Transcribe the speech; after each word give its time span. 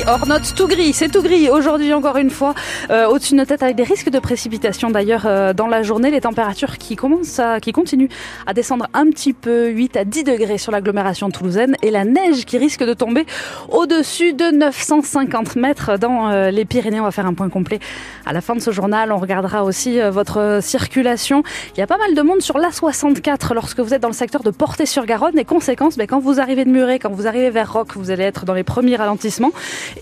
gris, 0.00 0.10
or 0.10 0.26
not 0.26 0.40
tout 0.56 0.66
gris, 0.66 0.92
c'est 0.92 1.08
tout 1.08 1.22
gris 1.22 1.48
aujourd'hui 1.48 1.92
encore 1.92 2.16
une 2.16 2.30
fois, 2.30 2.54
euh, 2.90 3.06
au-dessus 3.06 3.32
de 3.32 3.38
nos 3.38 3.44
têtes 3.44 3.62
avec 3.62 3.76
des 3.76 3.82
risques 3.82 4.10
de 4.10 4.18
précipitation 4.18 4.90
d'ailleurs 4.90 5.22
euh, 5.26 5.52
dans 5.52 5.66
la 5.66 5.82
journée, 5.82 6.10
les 6.10 6.20
températures 6.20 6.78
qui 6.78 6.96
commencent 6.96 7.38
à, 7.38 7.60
qui 7.60 7.72
continuent 7.72 8.08
à 8.46 8.54
descendre 8.54 8.86
un 8.94 9.06
petit 9.06 9.32
peu, 9.32 9.68
8 9.68 9.96
à 9.96 10.04
10 10.04 10.24
degrés 10.24 10.58
sur 10.58 10.72
l'agglomération 10.72 11.30
toulousaine 11.30 11.76
et 11.82 11.90
la 11.90 12.04
neige 12.04 12.44
qui 12.44 12.58
risque 12.58 12.84
de 12.84 12.94
tomber 12.94 13.26
au-dessus 13.68 14.32
de 14.32 14.50
950 14.50 15.56
mètres 15.56 15.98
dans 15.98 16.30
euh, 16.30 16.50
les 16.50 16.64
Pyrénées. 16.64 17.00
On 17.00 17.04
va 17.04 17.10
faire 17.10 17.26
un 17.26 17.34
point 17.34 17.48
complet 17.48 17.78
à 18.26 18.32
la 18.32 18.40
fin 18.40 18.54
de 18.54 18.60
ce 18.60 18.70
journal. 18.70 19.12
On 19.12 19.18
regardera 19.18 19.64
aussi 19.64 20.00
votre 20.00 20.60
circulation. 20.62 21.42
Il 21.76 21.80
y 21.80 21.82
a 21.82 21.86
pas 21.86 21.98
mal 21.98 22.14
de 22.14 22.22
monde 22.22 22.40
sur 22.40 22.58
l'A64 22.58 23.54
lorsque 23.54 23.80
vous 23.80 23.94
êtes 23.94 24.02
dans 24.02 24.08
le 24.08 24.14
secteur 24.14 24.42
de 24.42 24.50
Portée-sur-Garonne 24.50 25.38
et 25.38 25.44
conséquence, 25.44 25.96
ben, 25.96 26.06
quand 26.06 26.20
vous 26.20 26.40
arrivez 26.40 26.64
de 26.64 26.70
Muret, 26.70 26.98
quand 26.98 27.10
vous 27.10 27.26
arrivez 27.26 27.50
vers 27.50 27.72
Roc, 27.72 27.88
vous 27.96 28.10
allez 28.10 28.24
être 28.24 28.44
dans 28.44 28.54
les 28.54 28.64
premiers 28.64 28.96
ralentissements. 28.96 29.52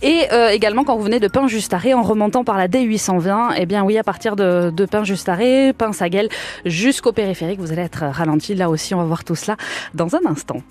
Et 0.03 0.27
euh, 0.33 0.51
également 0.51 0.85
quand 0.85 0.97
vous 0.97 1.03
venez 1.03 1.21
de 1.21 1.29
Pin-Justaré 1.29 1.95
en 1.95 2.03
remontant 2.03 2.45
par 2.45 2.57
la 2.57 2.69
D820, 2.69 3.55
eh 3.57 3.67
bien 3.67 3.85
oui, 3.85 3.99
à 3.99 4.05
partir 4.05 4.37
de, 4.37 4.71
de 4.75 4.87
Pin-Justaré, 4.87 5.73
Pin-Saguel, 5.73 6.29
jusqu'au 6.65 7.13
périphérique, 7.13 7.61
vous 7.61 7.73
allez 7.73 7.83
être 7.83 8.05
ralenti. 8.05 8.55
Là 8.55 8.71
aussi, 8.71 8.95
on 8.95 8.99
va 8.99 9.05
voir 9.05 9.25
tout 9.25 9.35
cela 9.35 9.57
dans 9.95 10.15
un 10.17 10.27
instant. 10.27 10.63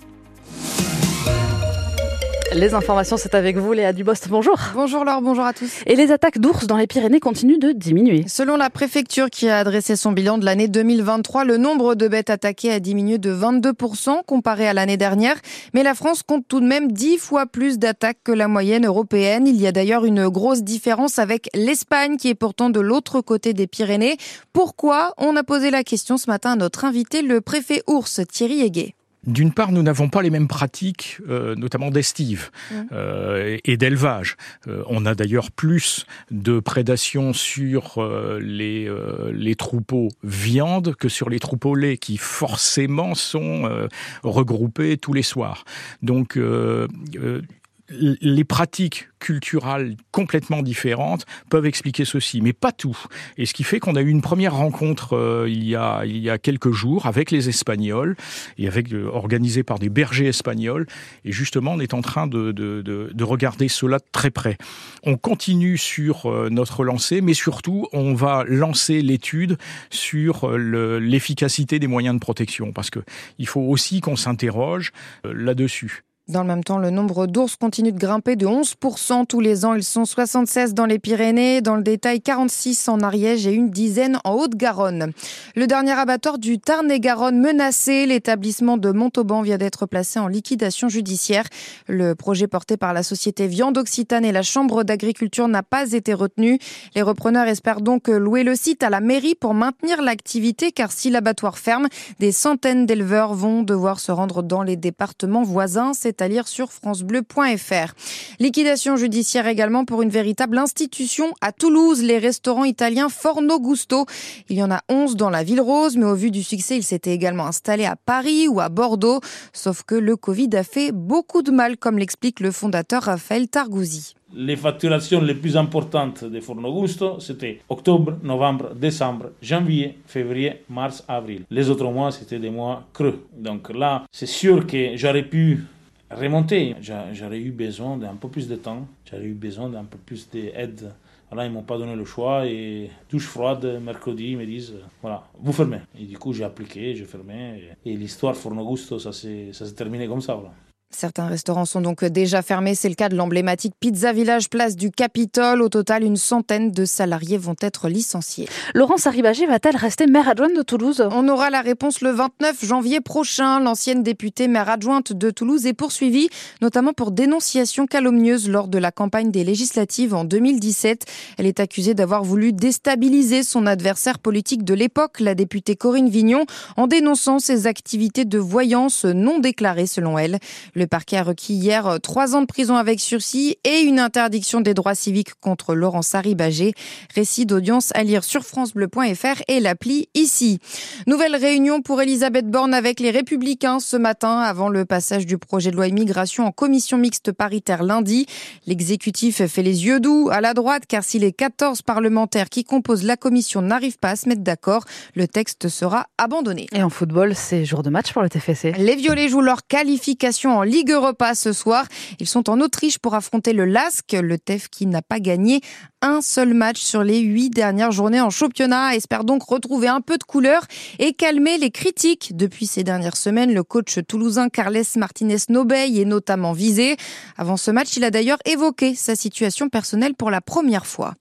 Les 2.54 2.72
informations, 2.72 3.18
c'est 3.18 3.34
avec 3.34 3.58
vous, 3.58 3.72
Léa 3.74 3.92
Dubost. 3.92 4.28
Bonjour. 4.28 4.56
Bonjour 4.74 5.04
Laure, 5.04 5.20
bonjour 5.20 5.44
à 5.44 5.52
tous. 5.52 5.82
Et 5.86 5.96
les 5.96 6.10
attaques 6.12 6.38
d'ours 6.38 6.66
dans 6.66 6.78
les 6.78 6.86
Pyrénées 6.86 7.20
continuent 7.20 7.58
de 7.58 7.72
diminuer. 7.72 8.24
Selon 8.26 8.56
la 8.56 8.70
préfecture 8.70 9.28
qui 9.28 9.50
a 9.50 9.58
adressé 9.58 9.96
son 9.96 10.12
bilan 10.12 10.38
de 10.38 10.46
l'année 10.46 10.66
2023, 10.66 11.44
le 11.44 11.58
nombre 11.58 11.94
de 11.94 12.08
bêtes 12.08 12.30
attaquées 12.30 12.72
a 12.72 12.80
diminué 12.80 13.18
de 13.18 13.34
22% 13.34 14.24
comparé 14.26 14.66
à 14.66 14.72
l'année 14.72 14.96
dernière. 14.96 15.36
Mais 15.74 15.82
la 15.82 15.94
France 15.94 16.22
compte 16.22 16.46
tout 16.48 16.60
de 16.60 16.66
même 16.66 16.90
10 16.90 17.18
fois 17.18 17.44
plus 17.46 17.78
d'attaques 17.78 18.18
que 18.24 18.32
la 18.32 18.48
moyenne 18.48 18.86
européenne. 18.86 19.46
Il 19.46 19.60
y 19.60 19.66
a 19.66 19.72
d'ailleurs 19.72 20.06
une 20.06 20.28
grosse 20.28 20.62
différence 20.62 21.18
avec 21.18 21.50
l'Espagne 21.54 22.16
qui 22.16 22.28
est 22.28 22.34
pourtant 22.34 22.70
de 22.70 22.80
l'autre 22.80 23.20
côté 23.20 23.52
des 23.52 23.66
Pyrénées. 23.66 24.16
Pourquoi? 24.54 25.12
On 25.18 25.36
a 25.36 25.44
posé 25.44 25.70
la 25.70 25.84
question 25.84 26.16
ce 26.16 26.30
matin 26.30 26.52
à 26.52 26.56
notre 26.56 26.86
invité, 26.86 27.20
le 27.20 27.42
préfet 27.42 27.82
ours 27.86 28.20
Thierry 28.32 28.62
Heguet. 28.62 28.94
D'une 29.26 29.52
part, 29.52 29.72
nous 29.72 29.82
n'avons 29.82 30.08
pas 30.08 30.22
les 30.22 30.30
mêmes 30.30 30.48
pratiques, 30.48 31.18
euh, 31.28 31.54
notamment 31.56 31.90
d'estive 31.90 32.50
euh, 32.92 33.58
et 33.64 33.76
d'élevage. 33.76 34.36
Euh, 34.68 34.82
on 34.86 35.06
a 35.06 35.14
d'ailleurs 35.14 35.50
plus 35.50 36.06
de 36.30 36.60
prédation 36.60 37.32
sur 37.32 37.98
euh, 37.98 38.38
les, 38.40 38.86
euh, 38.88 39.32
les 39.32 39.56
troupeaux 39.56 40.08
viande 40.22 40.94
que 40.94 41.08
sur 41.08 41.28
les 41.28 41.40
troupeaux 41.40 41.74
lait, 41.74 41.98
qui 41.98 42.16
forcément 42.16 43.14
sont 43.14 43.64
euh, 43.64 43.88
regroupés 44.22 44.96
tous 44.96 45.12
les 45.12 45.22
soirs. 45.24 45.64
Donc, 46.00 46.36
euh, 46.36 46.86
euh, 47.16 47.42
les 47.90 48.44
pratiques 48.44 49.08
culturelles 49.18 49.96
complètement 50.12 50.62
différentes 50.62 51.24
peuvent 51.50 51.66
expliquer 51.66 52.04
ceci, 52.04 52.40
mais 52.40 52.52
pas 52.52 52.70
tout. 52.70 52.96
Et 53.36 53.46
ce 53.46 53.54
qui 53.54 53.64
fait 53.64 53.80
qu'on 53.80 53.96
a 53.96 54.02
eu 54.02 54.08
une 54.08 54.20
première 54.22 54.54
rencontre 54.54 55.14
euh, 55.14 55.46
il, 55.48 55.64
y 55.64 55.74
a, 55.74 56.04
il 56.04 56.18
y 56.18 56.30
a 56.30 56.38
quelques 56.38 56.70
jours 56.70 57.06
avec 57.06 57.30
les 57.30 57.48
Espagnols 57.48 58.16
et 58.58 58.68
avec 58.68 58.92
euh, 58.92 59.08
organisée 59.10 59.62
par 59.62 59.78
des 59.78 59.88
bergers 59.88 60.26
espagnols. 60.28 60.86
Et 61.24 61.32
justement, 61.32 61.72
on 61.72 61.80
est 61.80 61.94
en 61.94 62.02
train 62.02 62.26
de, 62.26 62.52
de, 62.52 62.82
de, 62.82 63.10
de 63.12 63.24
regarder 63.24 63.68
cela 63.68 63.98
de 63.98 64.04
très 64.12 64.30
près. 64.30 64.56
On 65.02 65.16
continue 65.16 65.78
sur 65.78 66.26
euh, 66.26 66.48
notre 66.50 66.84
lancée, 66.84 67.20
mais 67.20 67.34
surtout, 67.34 67.88
on 67.92 68.14
va 68.14 68.44
lancer 68.46 69.02
l'étude 69.02 69.56
sur 69.90 70.44
euh, 70.44 70.56
le- 70.56 70.98
l'efficacité 70.98 71.78
des 71.78 71.86
moyens 71.86 72.14
de 72.14 72.20
protection, 72.20 72.72
parce 72.72 72.90
que 72.90 73.00
il 73.38 73.48
faut 73.48 73.62
aussi 73.62 74.00
qu'on 74.00 74.16
s'interroge 74.16 74.92
euh, 75.24 75.32
là-dessus. 75.34 76.04
Dans 76.28 76.42
le 76.42 76.46
même 76.46 76.62
temps, 76.62 76.76
le 76.76 76.90
nombre 76.90 77.26
d'ours 77.26 77.56
continue 77.56 77.90
de 77.90 77.98
grimper 77.98 78.36
de 78.36 78.44
11% 78.44 79.24
tous 79.24 79.40
les 79.40 79.64
ans. 79.64 79.72
Ils 79.72 79.82
sont 79.82 80.04
76 80.04 80.74
dans 80.74 80.84
les 80.84 80.98
Pyrénées, 80.98 81.62
dans 81.62 81.74
le 81.74 81.82
détail 81.82 82.20
46 82.20 82.90
en 82.90 83.00
Ariège 83.00 83.46
et 83.46 83.52
une 83.54 83.70
dizaine 83.70 84.18
en 84.24 84.34
Haute-Garonne. 84.34 85.12
Le 85.56 85.66
dernier 85.66 85.92
abattoir 85.92 86.36
du 86.36 86.58
Tarn-et-Garonne 86.58 87.40
menacé, 87.40 88.04
l'établissement 88.04 88.76
de 88.76 88.90
Montauban 88.90 89.40
vient 89.40 89.56
d'être 89.56 89.86
placé 89.86 90.18
en 90.18 90.28
liquidation 90.28 90.90
judiciaire. 90.90 91.44
Le 91.86 92.14
projet 92.14 92.46
porté 92.46 92.76
par 92.76 92.92
la 92.92 93.02
société 93.02 93.46
Viande 93.46 93.78
Occitane 93.78 94.26
et 94.26 94.32
la 94.32 94.42
Chambre 94.42 94.84
d'agriculture 94.84 95.48
n'a 95.48 95.62
pas 95.62 95.92
été 95.92 96.12
retenu. 96.12 96.58
Les 96.94 97.00
repreneurs 97.00 97.46
espèrent 97.46 97.80
donc 97.80 98.08
louer 98.08 98.44
le 98.44 98.54
site 98.54 98.82
à 98.82 98.90
la 98.90 99.00
mairie 99.00 99.34
pour 99.34 99.54
maintenir 99.54 100.02
l'activité 100.02 100.72
car 100.72 100.92
si 100.92 101.08
l'abattoir 101.08 101.56
ferme, 101.56 101.88
des 102.20 102.32
centaines 102.32 102.84
d'éleveurs 102.84 103.32
vont 103.32 103.62
devoir 103.62 103.98
se 103.98 104.12
rendre 104.12 104.42
dans 104.42 104.62
les 104.62 104.76
départements 104.76 105.42
voisins. 105.42 105.94
À 106.20 106.28
lire 106.28 106.48
sur 106.48 106.72
francebleu.fr. 106.72 107.94
Liquidation 108.38 108.96
judiciaire 108.96 109.46
également 109.46 109.84
pour 109.84 110.02
une 110.02 110.10
véritable 110.10 110.58
institution 110.58 111.34
à 111.40 111.52
Toulouse, 111.52 112.02
les 112.02 112.18
restaurants 112.18 112.64
italiens 112.64 113.08
Forno 113.08 113.60
Gusto. 113.60 114.06
Il 114.48 114.56
y 114.56 114.62
en 114.62 114.70
a 114.70 114.80
11 114.88 115.16
dans 115.16 115.30
la 115.30 115.42
ville 115.42 115.60
rose, 115.60 115.96
mais 115.96 116.04
au 116.04 116.14
vu 116.14 116.30
du 116.30 116.42
succès, 116.42 116.76
ils 116.76 116.82
s'étaient 116.82 117.14
également 117.14 117.46
installés 117.46 117.86
à 117.86 117.96
Paris 117.96 118.48
ou 118.48 118.60
à 118.60 118.68
Bordeaux. 118.68 119.20
Sauf 119.52 119.82
que 119.82 119.94
le 119.94 120.16
Covid 120.16 120.50
a 120.54 120.62
fait 120.62 120.92
beaucoup 120.92 121.42
de 121.42 121.50
mal, 121.50 121.76
comme 121.76 121.98
l'explique 121.98 122.40
le 122.40 122.50
fondateur 122.50 123.02
Raphaël 123.02 123.48
Targouzi. 123.48 124.14
Les 124.34 124.56
facturations 124.56 125.22
les 125.22 125.34
plus 125.34 125.56
importantes 125.56 126.22
de 126.22 126.40
Forno 126.40 126.70
Gusto, 126.70 127.18
c'était 127.18 127.60
octobre, 127.70 128.18
novembre, 128.22 128.74
décembre, 128.74 129.30
janvier, 129.40 129.96
février, 130.06 130.64
mars, 130.68 131.02
avril. 131.08 131.44
Les 131.50 131.70
autres 131.70 131.90
mois, 131.90 132.12
c'était 132.12 132.38
des 132.38 132.50
mois 132.50 132.84
creux. 132.92 133.24
Donc 133.34 133.72
là, 133.72 134.04
c'est 134.12 134.26
sûr 134.26 134.66
que 134.66 134.96
j'aurais 134.96 135.22
pu 135.22 135.64
remonter. 136.10 136.74
J'a- 136.80 137.12
J'aurais 137.12 137.40
eu 137.40 137.50
besoin 137.52 137.96
d'un 137.96 138.14
peu 138.16 138.28
plus 138.28 138.48
de 138.48 138.56
temps, 138.56 138.86
j'aurais 139.10 139.24
eu 139.24 139.34
besoin 139.34 139.68
d'un 139.70 139.84
peu 139.84 139.98
plus 139.98 140.28
d'aide. 140.30 140.92
Voilà, 141.30 141.44
ils 141.46 141.52
m'ont 141.52 141.62
pas 141.62 141.76
donné 141.76 141.94
le 141.94 142.04
choix 142.06 142.46
et 142.46 142.90
douche 143.10 143.26
froide, 143.26 143.80
mercredi, 143.82 144.30
ils 144.30 144.38
me 144.38 144.46
disent, 144.46 144.72
euh, 144.74 144.80
voilà, 145.02 145.28
vous 145.38 145.52
fermez. 145.52 145.80
Et 145.98 146.04
du 146.06 146.16
coup, 146.18 146.32
j'ai 146.32 146.44
appliqué, 146.44 146.94
j'ai 146.94 147.04
fermé. 147.04 147.74
Et, 147.84 147.92
et 147.92 147.96
l'histoire 147.96 148.34
Forno 148.36 148.64
Gusto, 148.66 148.98
ça 148.98 149.12
s'est 149.12 149.52
ça 149.52 149.66
s'est 149.66 149.74
terminé 149.74 150.06
comme 150.08 150.22
ça. 150.22 150.34
Voilà. 150.34 150.54
Certains 150.90 151.26
restaurants 151.26 151.66
sont 151.66 151.82
donc 151.82 152.02
déjà 152.02 152.40
fermés. 152.40 152.74
C'est 152.74 152.88
le 152.88 152.94
cas 152.94 153.10
de 153.10 153.14
l'emblématique 153.14 153.74
Pizza 153.78 154.14
Village 154.14 154.48
Place 154.48 154.74
du 154.74 154.90
Capitole. 154.90 155.60
Au 155.60 155.68
total, 155.68 156.02
une 156.02 156.16
centaine 156.16 156.72
de 156.72 156.86
salariés 156.86 157.36
vont 157.36 157.54
être 157.60 157.90
licenciés. 157.90 158.48
Laurence 158.74 159.06
Arribagé 159.06 159.46
va-t-elle 159.46 159.76
rester 159.76 160.06
maire 160.06 160.30
adjointe 160.30 160.56
de 160.56 160.62
Toulouse? 160.62 161.06
On 161.12 161.28
aura 161.28 161.50
la 161.50 161.60
réponse 161.60 162.00
le 162.00 162.10
29 162.10 162.64
janvier 162.64 163.00
prochain. 163.02 163.60
L'ancienne 163.60 164.02
députée 164.02 164.48
maire 164.48 164.70
adjointe 164.70 165.12
de 165.12 165.30
Toulouse 165.30 165.66
est 165.66 165.74
poursuivie, 165.74 166.30
notamment 166.62 166.94
pour 166.94 167.10
dénonciation 167.10 167.86
calomnieuse 167.86 168.48
lors 168.48 168.66
de 168.66 168.78
la 168.78 168.90
campagne 168.90 169.30
des 169.30 169.44
législatives 169.44 170.14
en 170.14 170.24
2017. 170.24 171.04
Elle 171.36 171.46
est 171.46 171.60
accusée 171.60 171.92
d'avoir 171.92 172.24
voulu 172.24 172.54
déstabiliser 172.54 173.42
son 173.42 173.66
adversaire 173.66 174.18
politique 174.18 174.64
de 174.64 174.72
l'époque, 174.72 175.20
la 175.20 175.34
députée 175.34 175.76
Corinne 175.76 176.08
Vignon, 176.08 176.46
en 176.78 176.86
dénonçant 176.86 177.40
ses 177.40 177.66
activités 177.66 178.24
de 178.24 178.38
voyance 178.38 179.04
non 179.04 179.38
déclarées 179.38 179.86
selon 179.86 180.18
elle. 180.18 180.38
Le 180.78 180.86
parquet 180.86 181.16
a 181.16 181.24
requis 181.24 181.54
hier 181.54 181.88
euh, 181.88 181.98
trois 181.98 182.36
ans 182.36 182.40
de 182.40 182.46
prison 182.46 182.76
avec 182.76 183.00
sursis 183.00 183.56
et 183.64 183.80
une 183.80 183.98
interdiction 183.98 184.60
des 184.60 184.74
droits 184.74 184.94
civiques 184.94 185.34
contre 185.40 185.74
Laurence 185.74 186.14
Haribagé. 186.14 186.72
Récit 187.16 187.46
d'audience 187.46 187.90
à 187.96 188.04
lire 188.04 188.22
sur 188.22 188.44
francebleu.fr 188.44 189.42
et 189.48 189.58
l'appli 189.58 190.08
ici. 190.14 190.60
Nouvelle 191.08 191.34
réunion 191.34 191.82
pour 191.82 192.00
Elisabeth 192.00 192.46
Borne 192.48 192.74
avec 192.74 193.00
les 193.00 193.10
Républicains 193.10 193.80
ce 193.80 193.96
matin 193.96 194.38
avant 194.38 194.68
le 194.68 194.84
passage 194.84 195.26
du 195.26 195.36
projet 195.36 195.72
de 195.72 195.76
loi 195.76 195.88
immigration 195.88 196.46
en 196.46 196.52
commission 196.52 196.96
mixte 196.96 197.32
paritaire 197.32 197.82
lundi. 197.82 198.26
L'exécutif 198.68 199.44
fait 199.46 199.62
les 199.64 199.84
yeux 199.84 199.98
doux 199.98 200.28
à 200.30 200.40
la 200.40 200.54
droite 200.54 200.84
car 200.86 201.02
si 201.02 201.18
les 201.18 201.32
14 201.32 201.82
parlementaires 201.82 202.50
qui 202.50 202.62
composent 202.62 203.02
la 203.02 203.16
commission 203.16 203.62
n'arrivent 203.62 203.98
pas 203.98 204.10
à 204.10 204.16
se 204.16 204.28
mettre 204.28 204.42
d'accord, 204.42 204.84
le 205.16 205.26
texte 205.26 205.68
sera 205.68 206.06
abandonné. 206.18 206.68
Et 206.70 206.84
en 206.84 206.90
football, 206.90 207.34
c'est 207.34 207.64
jour 207.64 207.82
de 207.82 207.90
match 207.90 208.12
pour 208.12 208.22
le 208.22 208.28
TFC. 208.28 208.74
Les 208.78 208.94
Violets 208.94 209.28
jouent 209.28 209.40
leur 209.40 209.66
qualification 209.66 210.56
en 210.56 210.67
Ligue 210.68 210.92
Europa 210.92 211.34
ce 211.34 211.52
soir. 211.52 211.86
Ils 212.20 212.28
sont 212.28 212.48
en 212.48 212.60
Autriche 212.60 212.98
pour 212.98 213.14
affronter 213.14 213.52
le 213.52 213.64
LASK, 213.64 214.12
le 214.12 214.38
TEF 214.38 214.68
qui 214.68 214.86
n'a 214.86 215.02
pas 215.02 215.18
gagné 215.18 215.60
un 216.00 216.20
seul 216.20 216.54
match 216.54 216.78
sur 216.80 217.02
les 217.02 217.18
huit 217.18 217.50
dernières 217.50 217.90
journées 217.90 218.20
en 218.20 218.30
championnat. 218.30 218.94
Espère 218.94 219.24
donc 219.24 219.42
retrouver 219.42 219.88
un 219.88 220.00
peu 220.00 220.16
de 220.18 220.24
couleur 220.24 220.62
et 220.98 221.12
calmer 221.14 221.58
les 221.58 221.70
critiques. 221.70 222.36
Depuis 222.36 222.66
ces 222.66 222.84
dernières 222.84 223.16
semaines, 223.16 223.52
le 223.52 223.64
coach 223.64 223.98
toulousain 224.06 224.48
Carles 224.48 224.82
Martinez-Nobey 224.94 225.98
est 225.98 226.04
notamment 226.04 226.52
visé. 226.52 226.96
Avant 227.36 227.56
ce 227.56 227.70
match, 227.70 227.96
il 227.96 228.04
a 228.04 228.10
d'ailleurs 228.10 228.38
évoqué 228.44 228.94
sa 228.94 229.16
situation 229.16 229.68
personnelle 229.68 230.14
pour 230.14 230.30
la 230.30 230.40
première 230.40 230.86
fois. 230.86 231.14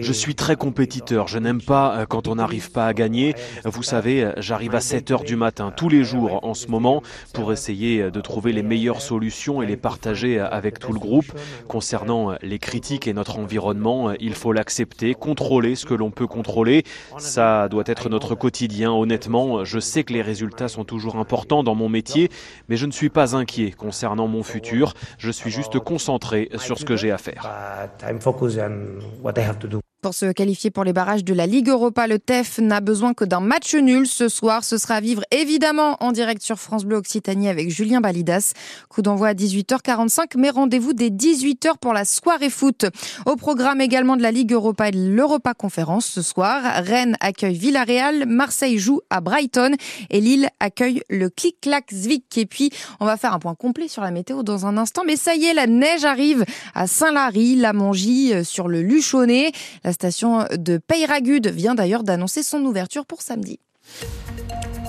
Je 0.00 0.12
suis 0.14 0.34
très 0.34 0.56
compétiteur. 0.56 1.28
Je 1.28 1.38
n'aime 1.38 1.60
pas 1.60 1.94
euh, 1.98 2.06
quand 2.06 2.28
on 2.28 2.36
n'arrive 2.36 2.70
pas 2.70 2.86
à 2.86 2.94
gagner. 2.94 3.34
Vous 3.66 3.82
savez, 3.82 4.24
euh, 4.24 4.32
j'arrive 4.38 4.74
à 4.74 4.80
7 4.80 5.10
heures 5.10 5.22
du 5.22 5.36
matin 5.36 5.70
tous 5.70 5.90
les 5.90 6.02
jours 6.02 6.42
en 6.44 6.54
ce 6.54 6.68
moment 6.68 7.02
pour 7.34 7.52
essayer 7.52 8.00
euh, 8.00 8.10
de 8.10 8.22
trouver 8.22 8.52
les 8.52 8.62
meilleures 8.62 9.02
solutions 9.02 9.60
et 9.60 9.66
les 9.66 9.76
partager 9.76 10.40
avec 10.40 10.78
tout 10.78 10.94
le 10.94 10.98
groupe. 10.98 11.26
Concernant 11.68 12.36
les 12.40 12.58
critiques 12.58 13.06
et 13.06 13.12
notre 13.12 13.38
environnement, 13.38 14.12
il 14.18 14.34
faut 14.34 14.52
l'accepter, 14.52 15.12
contrôler 15.12 15.74
ce 15.74 15.84
que 15.84 15.92
l'on 15.92 16.10
peut 16.10 16.26
contrôler. 16.26 16.84
Ça 17.18 17.68
doit 17.68 17.84
être 17.86 18.08
notre 18.08 18.34
quotidien. 18.34 18.92
Honnêtement, 18.92 19.62
je 19.62 19.78
sais 19.78 20.04
que 20.04 20.14
les 20.14 20.22
résultats 20.22 20.68
sont 20.68 20.84
toujours 20.84 21.16
importants 21.16 21.62
dans 21.62 21.74
mon 21.74 21.90
métier, 21.90 22.30
mais 22.70 22.78
je 22.78 22.86
ne 22.86 22.92
suis 22.92 23.10
pas 23.10 23.36
inquiet 23.36 23.72
concernant 23.72 24.26
mon 24.26 24.42
futur. 24.42 24.94
Je 25.18 25.30
suis 25.30 25.50
juste 25.50 25.78
concentré 25.80 26.48
sur 26.56 26.78
ce 26.78 26.86
que 26.86 26.96
j'ai 26.96 27.10
à 27.10 27.18
faire. 27.18 27.25
faire. 27.26 27.90
I'm 28.02 28.20
focused 28.20 28.58
on 28.58 29.00
what 29.22 29.38
I 29.38 29.42
have 29.42 29.58
to 29.60 29.68
do. 29.68 29.85
Pour 30.06 30.14
se 30.14 30.30
qualifier 30.30 30.70
pour 30.70 30.84
les 30.84 30.92
barrages 30.92 31.24
de 31.24 31.34
la 31.34 31.48
Ligue 31.48 31.68
Europa, 31.68 32.06
le 32.06 32.20
TEF 32.20 32.60
n'a 32.60 32.80
besoin 32.80 33.12
que 33.12 33.24
d'un 33.24 33.40
match 33.40 33.74
nul 33.74 34.06
ce 34.06 34.28
soir. 34.28 34.62
Ce 34.62 34.78
sera 34.78 34.94
à 34.94 35.00
vivre 35.00 35.24
évidemment 35.32 35.96
en 35.98 36.12
direct 36.12 36.42
sur 36.44 36.60
France 36.60 36.84
Bleu 36.84 36.98
Occitanie 36.98 37.48
avec 37.48 37.70
Julien 37.70 38.00
Balidas. 38.00 38.52
Coup 38.88 39.02
d'envoi 39.02 39.26
à 39.26 39.34
18h45, 39.34 40.38
mais 40.38 40.50
rendez-vous 40.50 40.92
dès 40.92 41.08
18h 41.08 41.78
pour 41.80 41.92
la 41.92 42.04
soirée 42.04 42.50
foot. 42.50 42.86
Au 43.24 43.34
programme 43.34 43.80
également 43.80 44.16
de 44.16 44.22
la 44.22 44.30
Ligue 44.30 44.52
Europa 44.52 44.90
et 44.90 44.92
de 44.92 45.08
l'Europa 45.08 45.54
Conférence 45.54 46.06
ce 46.06 46.22
soir. 46.22 46.62
Rennes 46.84 47.16
accueille 47.18 47.56
Villarreal, 47.56 48.26
Marseille 48.26 48.78
joue 48.78 49.00
à 49.10 49.20
Brighton 49.20 49.74
et 50.10 50.20
Lille 50.20 50.50
accueille 50.60 51.02
le 51.10 51.30
Kik-Clak 51.30 51.92
Zvik. 51.92 52.38
Et 52.38 52.46
puis, 52.46 52.70
on 53.00 53.06
va 53.06 53.16
faire 53.16 53.34
un 53.34 53.40
point 53.40 53.56
complet 53.56 53.88
sur 53.88 54.02
la 54.02 54.12
météo 54.12 54.44
dans 54.44 54.66
un 54.66 54.76
instant. 54.76 55.02
Mais 55.04 55.16
ça 55.16 55.34
y 55.34 55.46
est, 55.46 55.54
la 55.54 55.66
neige 55.66 56.04
arrive 56.04 56.44
à 56.76 56.86
Saint-Lary, 56.86 57.56
la 57.56 57.72
Mongie, 57.72 58.32
euh, 58.32 58.44
sur 58.44 58.68
le 58.68 58.82
Luchonnet. 58.82 59.50
Station 59.96 60.46
de 60.56 60.78
Peyragude 60.78 61.48
vient 61.48 61.74
d'ailleurs 61.74 62.04
d'annoncer 62.04 62.42
son 62.42 62.64
ouverture 62.64 63.04
pour 63.06 63.22
samedi. 63.22 63.58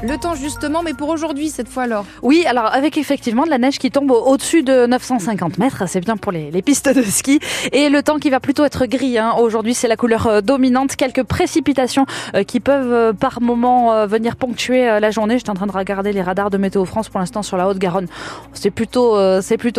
Le 0.03 0.15
temps 0.17 0.35
justement, 0.35 0.83
mais 0.83 0.93
pour 0.93 1.09
aujourd'hui 1.09 1.49
cette 1.49 1.67
fois 1.67 1.83
alors. 1.83 2.05
Oui, 2.21 2.45
alors 2.47 2.65
avec 2.65 2.97
effectivement 2.97 3.45
de 3.45 3.49
la 3.49 3.57
neige 3.57 3.79
qui 3.79 3.89
tombe 3.89 4.11
au-dessus 4.11 4.61
de 4.61 4.85
950 4.85 5.57
mètres, 5.57 5.83
c'est 5.87 6.01
bien 6.01 6.17
pour 6.17 6.31
les, 6.31 6.61
pistes 6.61 6.89
de 6.89 7.01
ski. 7.01 7.39
Et 7.71 7.89
le 7.89 8.03
temps 8.03 8.17
qui 8.19 8.29
va 8.29 8.39
plutôt 8.39 8.63
être 8.63 8.85
gris. 8.85 9.17
Hein. 9.17 9.33
Aujourd'hui, 9.39 9.73
c'est 9.73 9.87
la 9.87 9.95
couleur 9.95 10.27
euh, 10.27 10.41
dominante. 10.41 10.95
Quelques 10.95 11.23
précipitations 11.23 12.05
euh, 12.35 12.43
qui 12.43 12.59
peuvent 12.59 12.93
euh, 12.93 13.13
par 13.13 13.41
moment 13.41 14.05
venir 14.05 14.35
ponctuer 14.35 14.99
la 14.99 15.11
journée. 15.11 15.37
J'étais 15.37 15.49
en 15.49 15.55
train 15.55 15.67
de 15.67 15.71
regarder 15.71 16.11
les 16.11 16.21
radars 16.21 16.49
de 16.49 16.57
Météo 16.57 16.85
France 16.85 17.09
pour 17.09 17.19
l'instant 17.19 17.41
sur 17.41 17.57
la 17.57 17.67
Haute-Garonne. 17.67 18.07
C'est 18.53 18.69
plutôt, 18.69 19.15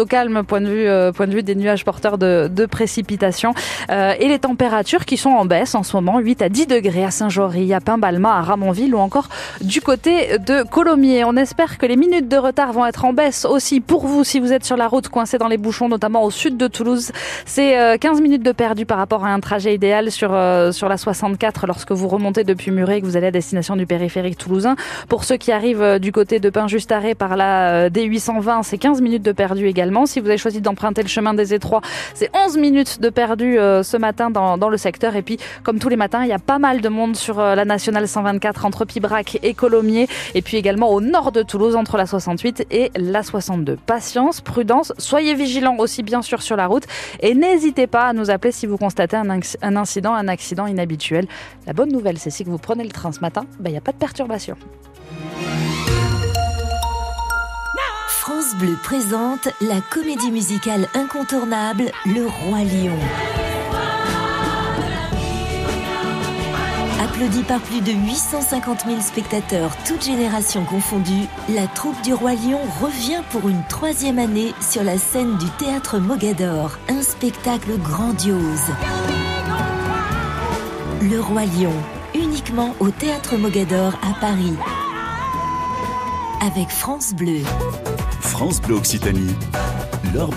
calme 0.08 0.42
point 0.44 0.60
de 0.60 0.68
vue, 0.68 1.12
point 1.12 1.26
de 1.26 1.32
vue 1.32 1.42
des 1.42 1.54
nuages 1.54 1.84
porteurs 1.84 2.18
de, 2.18 2.50
de 2.52 2.66
précipitations. 2.66 3.54
et 3.90 4.28
les 4.28 4.38
températures 4.38 5.04
qui 5.04 5.16
sont 5.16 5.30
en 5.30 5.44
baisse 5.44 5.74
en 5.74 5.82
ce 5.82 5.96
moment, 5.96 6.18
8 6.18 6.42
à 6.42 6.48
10 6.48 6.66
degrés 6.66 7.04
à 7.04 7.10
Saint-Jory, 7.10 7.72
à 7.74 7.80
Pimbalma, 7.80 8.36
à 8.36 8.42
Ramonville 8.42 8.94
ou 8.94 8.98
encore 8.98 9.28
du 9.60 9.80
côté 9.80 10.07
de 10.08 10.62
Colomiers. 10.62 11.24
On 11.24 11.36
espère 11.36 11.76
que 11.76 11.84
les 11.84 11.96
minutes 11.96 12.28
de 12.28 12.36
retard 12.36 12.72
vont 12.72 12.86
être 12.86 13.04
en 13.04 13.12
baisse 13.12 13.44
aussi 13.44 13.80
pour 13.80 14.06
vous 14.06 14.24
si 14.24 14.40
vous 14.40 14.52
êtes 14.52 14.64
sur 14.64 14.76
la 14.76 14.88
route 14.88 15.08
coincé 15.08 15.36
dans 15.36 15.48
les 15.48 15.58
bouchons, 15.58 15.88
notamment 15.88 16.24
au 16.24 16.30
sud 16.30 16.56
de 16.56 16.66
Toulouse. 16.66 17.12
C'est 17.44 17.98
15 18.00 18.18
euh, 18.18 18.22
minutes 18.22 18.42
de 18.42 18.52
perdu 18.52 18.86
par 18.86 18.96
rapport 18.96 19.26
à 19.26 19.28
un 19.28 19.40
trajet 19.40 19.74
idéal 19.74 20.10
sur, 20.10 20.30
euh, 20.32 20.72
sur 20.72 20.88
la 20.88 20.96
64 20.96 21.66
lorsque 21.66 21.92
vous 21.92 22.08
remontez 22.08 22.44
depuis 22.44 22.70
Muret 22.70 22.98
et 22.98 23.00
que 23.02 23.06
vous 23.06 23.16
allez 23.16 23.26
à 23.26 23.30
destination 23.30 23.76
du 23.76 23.86
périphérique 23.86 24.38
toulousain. 24.38 24.76
Pour 25.08 25.24
ceux 25.24 25.36
qui 25.36 25.52
arrivent 25.52 25.82
euh, 25.82 25.98
du 25.98 26.10
côté 26.10 26.40
de 26.40 26.48
Pain-Juste-Arrêt 26.48 27.14
par 27.14 27.36
la 27.36 27.90
D820, 27.90 28.62
c'est 28.62 28.78
15 28.78 29.02
minutes 29.02 29.22
de 29.22 29.32
perdu 29.32 29.66
également. 29.66 30.06
Si 30.06 30.20
vous 30.20 30.28
avez 30.28 30.38
choisi 30.38 30.62
d'emprunter 30.62 31.02
le 31.02 31.08
chemin 31.08 31.34
des 31.34 31.52
étroits, 31.52 31.82
c'est 32.14 32.30
11 32.34 32.56
minutes 32.56 33.00
de 33.00 33.10
perdu 33.10 33.56
ce 33.58 33.96
matin 33.96 34.30
dans, 34.30 34.56
dans 34.56 34.70
le 34.70 34.76
secteur. 34.76 35.16
Et 35.16 35.22
puis, 35.22 35.38
comme 35.64 35.78
tous 35.78 35.88
les 35.88 35.96
matins, 35.96 36.22
il 36.22 36.28
y 36.28 36.32
a 36.32 36.38
pas 36.38 36.58
mal 36.58 36.80
de 36.80 36.88
monde 36.88 37.16
sur 37.16 37.38
la 37.38 37.64
nationale 37.64 38.08
124 38.08 38.64
entre 38.64 38.84
Pibrac 38.84 39.38
et 39.42 39.54
Colomiers 39.54 39.97
et 40.34 40.42
puis 40.42 40.56
également 40.56 40.90
au 40.90 41.00
nord 41.00 41.32
de 41.32 41.42
Toulouse 41.42 41.76
entre 41.76 41.96
la 41.96 42.06
68 42.06 42.66
et 42.70 42.90
la 42.96 43.22
62. 43.22 43.76
Patience, 43.86 44.40
prudence, 44.40 44.92
soyez 44.98 45.34
vigilants 45.34 45.76
aussi 45.78 46.02
bien 46.02 46.22
sûr 46.22 46.42
sur 46.42 46.56
la 46.56 46.66
route 46.66 46.84
et 47.20 47.34
n'hésitez 47.34 47.86
pas 47.86 48.06
à 48.06 48.12
nous 48.12 48.30
appeler 48.30 48.52
si 48.52 48.66
vous 48.66 48.76
constatez 48.76 49.16
un, 49.16 49.30
incident, 49.76 50.14
un 50.14 50.28
accident 50.28 50.66
inhabituel. 50.66 51.26
La 51.66 51.72
bonne 51.72 51.90
nouvelle, 51.90 52.18
c'est 52.18 52.30
si 52.30 52.44
vous 52.44 52.58
prenez 52.58 52.84
le 52.84 52.90
train 52.90 53.12
ce 53.12 53.20
matin, 53.20 53.44
ben, 53.58 53.70
il 53.70 53.72
n'y 53.72 53.78
a 53.78 53.82
pas 53.82 53.92
de 53.92 53.98
perturbation. 53.98 54.56
France 58.08 58.54
Bleu 58.56 58.76
présente 58.82 59.48
la 59.62 59.80
comédie 59.90 60.30
musicale 60.30 60.86
incontournable 60.94 61.90
Le 62.04 62.26
Roi 62.26 62.58
Lion. 62.58 63.47
Applaudie 67.18 67.42
par 67.42 67.60
plus 67.60 67.80
de 67.80 67.90
850 67.90 68.84
000 68.86 69.00
spectateurs, 69.00 69.76
toutes 69.84 70.04
générations 70.04 70.64
confondues, 70.64 71.26
la 71.48 71.66
troupe 71.66 72.00
du 72.02 72.14
Roi 72.14 72.34
Lion 72.34 72.60
revient 72.80 73.22
pour 73.32 73.48
une 73.48 73.60
troisième 73.68 74.20
année 74.20 74.54
sur 74.60 74.84
la 74.84 74.98
scène 74.98 75.36
du 75.36 75.46
théâtre 75.58 75.98
Mogador, 75.98 76.78
un 76.88 77.02
spectacle 77.02 77.76
grandiose. 77.78 78.70
Le 81.02 81.18
Roi 81.18 81.42
Lion, 81.46 81.72
uniquement 82.14 82.76
au 82.78 82.90
théâtre 82.90 83.36
Mogador 83.36 83.98
à 84.08 84.20
Paris. 84.20 84.54
Avec 86.40 86.68
France 86.68 87.14
Bleu. 87.14 87.42
France 88.20 88.60
Bleu 88.60 88.76
Occitanie, 88.76 89.34
Laure 90.14 90.30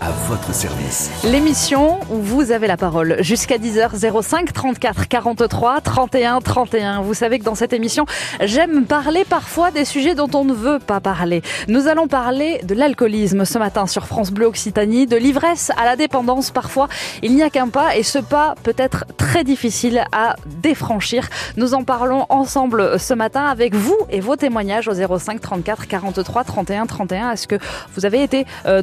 à 0.00 0.10
votre 0.28 0.54
service. 0.54 1.10
L'émission 1.24 1.98
où 2.08 2.20
vous 2.20 2.52
avez 2.52 2.68
la 2.68 2.76
parole 2.76 3.16
jusqu'à 3.18 3.58
10h 3.58 4.22
05 4.22 4.52
34 4.52 5.08
43 5.08 5.80
31 5.80 6.40
31. 6.40 7.00
Vous 7.00 7.14
savez 7.14 7.40
que 7.40 7.44
dans 7.44 7.56
cette 7.56 7.72
émission, 7.72 8.06
j'aime 8.40 8.84
parler 8.84 9.24
parfois 9.24 9.72
des 9.72 9.84
sujets 9.84 10.14
dont 10.14 10.30
on 10.34 10.44
ne 10.44 10.52
veut 10.52 10.78
pas 10.78 11.00
parler. 11.00 11.42
Nous 11.66 11.88
allons 11.88 12.06
parler 12.06 12.60
de 12.62 12.74
l'alcoolisme 12.74 13.44
ce 13.44 13.58
matin 13.58 13.88
sur 13.88 14.06
France 14.06 14.30
Bleu 14.30 14.46
Occitanie, 14.46 15.08
de 15.08 15.16
l'ivresse 15.16 15.72
à 15.76 15.84
la 15.84 15.96
dépendance 15.96 16.52
parfois. 16.52 16.88
Il 17.22 17.34
n'y 17.34 17.42
a 17.42 17.50
qu'un 17.50 17.68
pas 17.68 17.96
et 17.96 18.04
ce 18.04 18.20
pas 18.20 18.54
peut 18.62 18.76
être 18.76 19.04
très 19.16 19.42
difficile 19.42 20.04
à 20.12 20.36
défranchir. 20.62 21.28
Nous 21.56 21.74
en 21.74 21.82
parlons 21.82 22.26
ensemble 22.28 23.00
ce 23.00 23.14
matin 23.14 23.46
avec 23.46 23.74
vous 23.74 23.96
et 24.10 24.20
vos 24.20 24.36
témoignages 24.36 24.86
au 24.86 24.94
05 24.94 25.40
34 25.40 25.88
43 25.88 26.44
31 26.44 26.86
31. 26.86 27.32
Est-ce 27.32 27.48
que 27.48 27.56
vous 27.96 28.06
avez 28.06 28.22
été 28.22 28.46
euh, 28.66 28.82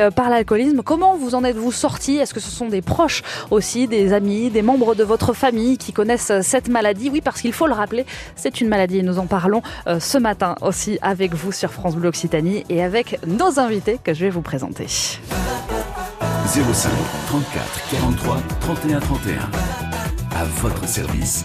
euh, 0.00 0.10
par 0.10 0.30
l'alcoolisme 0.30 0.82
Comment 0.82 1.16
vous 1.16 1.34
en 1.34 1.44
êtes-vous 1.44 1.72
sorti? 1.72 2.16
Est-ce 2.16 2.34
que 2.34 2.40
ce 2.40 2.50
sont 2.50 2.68
des 2.68 2.82
proches 2.82 3.22
aussi, 3.50 3.88
des 3.88 4.12
amis, 4.12 4.50
des 4.50 4.62
membres 4.62 4.94
de 4.94 5.04
votre 5.04 5.32
famille 5.32 5.78
qui 5.78 5.92
connaissent 5.92 6.30
euh, 6.30 6.40
cette 6.42 6.68
maladie? 6.68 7.10
Oui, 7.10 7.20
parce 7.20 7.40
qu'il 7.40 7.52
faut 7.52 7.66
le 7.66 7.72
rappeler, 7.74 8.06
c'est 8.36 8.60
une 8.60 8.68
maladie 8.68 8.98
et 8.98 9.02
nous 9.02 9.18
en 9.18 9.26
parlons 9.26 9.62
euh, 9.86 10.00
ce 10.00 10.18
matin 10.18 10.54
aussi 10.60 10.98
avec 11.02 11.34
vous 11.34 11.52
sur 11.52 11.70
France 11.72 11.96
Bleu 11.96 12.08
Occitanie 12.08 12.64
et 12.68 12.82
avec 12.82 13.18
nos 13.26 13.58
invités 13.58 13.98
que 14.02 14.14
je 14.14 14.24
vais 14.24 14.30
vous 14.30 14.42
présenter. 14.42 14.86
05 16.46 16.90
34 17.28 17.90
43 17.90 18.36
31 18.60 19.00
31. 19.00 19.34
À 20.34 20.44
votre 20.60 20.88
service. 20.88 21.44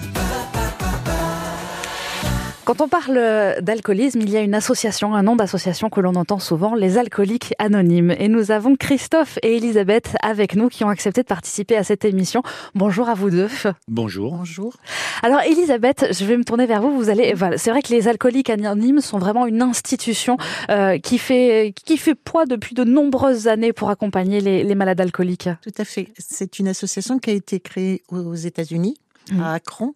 Quand 2.67 2.81
on 2.81 2.89
parle 2.89 3.17
d'alcoolisme, 3.61 4.19
il 4.19 4.29
y 4.29 4.35
a 4.35 4.41
une 4.41 4.53
association, 4.53 5.15
un 5.15 5.23
nom 5.23 5.37
d'association 5.37 5.89
que 5.89 6.01
l'on 6.01 6.15
entend 6.15 6.37
souvent, 6.37 6.75
les 6.75 6.97
alcooliques 6.97 7.53
anonymes. 7.59 8.13
Et 8.19 8.27
nous 8.27 8.51
avons 8.51 8.75
Christophe 8.75 9.39
et 9.41 9.55
Elisabeth 9.55 10.17
avec 10.21 10.53
nous 10.53 10.67
qui 10.67 10.83
ont 10.83 10.89
accepté 10.89 11.21
de 11.21 11.27
participer 11.27 11.77
à 11.77 11.85
cette 11.85 12.03
émission. 12.03 12.43
Bonjour 12.75 13.07
à 13.07 13.13
vous 13.13 13.29
deux. 13.29 13.47
Bonjour. 13.87 14.35
Bonjour. 14.35 14.75
Alors 15.23 15.39
Elisabeth, 15.43 16.07
je 16.11 16.25
vais 16.25 16.35
me 16.35 16.43
tourner 16.43 16.65
vers 16.65 16.81
vous. 16.81 16.91
Vous 16.91 17.09
allez, 17.09 17.33
voilà, 17.33 17.57
c'est 17.57 17.69
vrai 17.69 17.81
que 17.81 17.93
les 17.93 18.09
alcooliques 18.09 18.49
anonymes 18.49 18.99
sont 18.99 19.17
vraiment 19.17 19.45
une 19.45 19.61
institution 19.61 20.35
euh, 20.69 20.97
qui 20.97 21.19
fait 21.19 21.73
qui 21.85 21.95
fait 21.95 22.15
poids 22.15 22.45
depuis 22.45 22.75
de 22.75 22.83
nombreuses 22.83 23.47
années 23.47 23.71
pour 23.71 23.89
accompagner 23.89 24.41
les, 24.41 24.65
les 24.65 24.75
malades 24.75 24.99
alcooliques. 24.99 25.47
Tout 25.61 25.71
à 25.77 25.85
fait. 25.85 26.09
C'est 26.17 26.59
une 26.59 26.67
association 26.67 27.17
qui 27.17 27.29
a 27.29 27.33
été 27.33 27.61
créée 27.61 28.03
aux 28.09 28.35
États-Unis, 28.35 28.97
à 29.39 29.53
Akron 29.53 29.93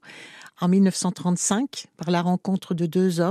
en 0.61 0.67
1935 0.67 1.87
par 1.97 2.11
la 2.11 2.21
rencontre 2.21 2.73
de 2.73 2.85
deux 2.85 3.19
hommes 3.19 3.29